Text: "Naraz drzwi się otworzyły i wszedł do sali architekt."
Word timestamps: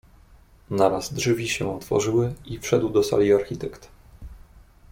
"Naraz 0.69 1.13
drzwi 1.13 1.49
się 1.49 1.75
otworzyły 1.75 2.33
i 2.45 2.59
wszedł 2.59 2.89
do 2.89 3.03
sali 3.03 3.33
architekt." 3.33 3.87